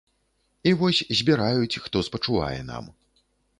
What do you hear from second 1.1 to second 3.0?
збіраюць, хто спачувае нам.